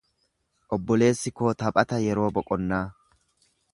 [0.77, 2.85] Obboleessi koo taphata yeroo boqonnaa.